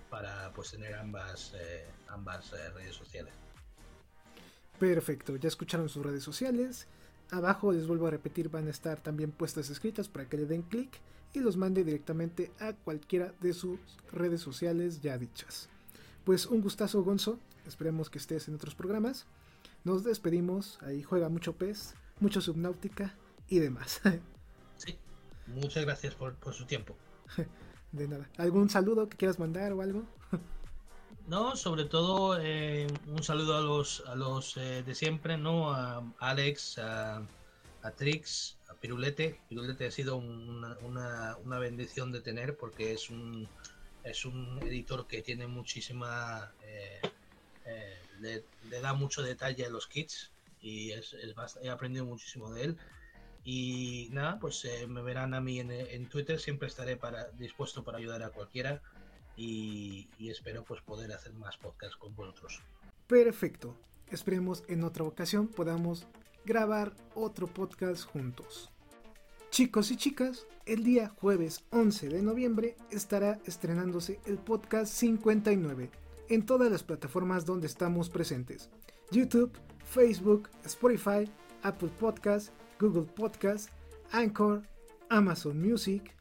[0.08, 3.34] para pues tener ambas eh, ambas redes sociales.
[4.78, 6.86] Perfecto ya escucharon sus redes sociales.
[7.30, 10.62] Abajo les vuelvo a repetir van a estar también puestas escritas para que le den
[10.62, 11.00] clic
[11.32, 13.80] y los mande directamente a cualquiera de sus
[14.12, 15.68] redes sociales ya dichas.
[16.24, 17.38] Pues un gustazo Gonzo.
[17.66, 19.26] Esperemos que estés en otros programas.
[19.82, 20.78] Nos despedimos.
[20.82, 21.94] Ahí juega mucho pez
[22.24, 23.14] mucho subnáutica
[23.48, 24.00] y demás.
[24.76, 24.98] Sí,
[25.46, 26.96] muchas gracias por, su tiempo.
[27.92, 28.28] De nada.
[28.38, 30.04] ¿Algún saludo que quieras mandar o algo?
[31.26, 35.72] No, sobre todo eh, un saludo a los, a los eh, de siempre, ¿no?
[35.72, 37.26] A Alex, a,
[37.96, 39.40] Trix, a Pirulete.
[39.48, 40.76] Pirulete ha sido una,
[41.42, 43.48] una, bendición de tener porque es un,
[44.02, 46.52] es un editor que tiene muchísima...
[46.62, 47.00] Eh,
[48.20, 50.33] le, le, da mucho detalle a los kits
[50.64, 50.92] y
[51.62, 52.76] he aprendido muchísimo de él.
[53.44, 57.98] Y nada, pues eh, me verán a mí en, Twitter, siempre estaré para, dispuesto para
[57.98, 58.80] ayudar a cualquiera
[59.36, 62.62] y, espero pues poder hacer más podcasts con vosotros.
[63.06, 63.76] Perfecto,
[64.10, 66.06] esperemos en otra ocasión podamos
[66.46, 68.70] grabar otro podcast juntos.
[69.50, 75.90] Chicos y chicas, el día jueves 11 de noviembre estará estrenándose el podcast 59
[76.30, 78.70] en todas las plataformas donde estamos presentes.
[79.10, 79.52] YouTube,
[79.84, 81.30] Facebook, Spotify,
[81.62, 83.70] Apple Podcasts, Google Podcasts,
[84.12, 84.62] Anchor,
[85.10, 86.14] Amazon Music,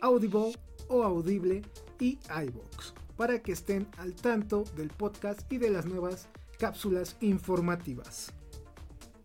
[0.00, 0.54] Audible
[0.88, 1.62] o Audible
[1.98, 6.28] y iBox para que estén al tanto del podcast y de las nuevas
[6.58, 8.32] cápsulas informativas.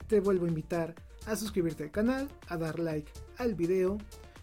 [0.07, 0.95] Te vuelvo a invitar
[1.25, 3.97] a suscribirte al canal, a dar like al video,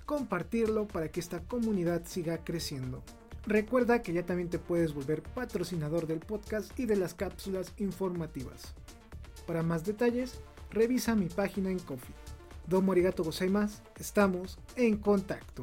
[0.05, 3.03] compartirlo para que esta comunidad siga creciendo.
[3.47, 8.75] Recuerda que ya también te puedes volver patrocinador del podcast y de las cápsulas informativas.
[9.47, 10.41] Para más detalles,
[10.71, 12.15] revisa mi página en Coffee.
[12.67, 15.63] Domo arigato gozaimasu, estamos en contacto.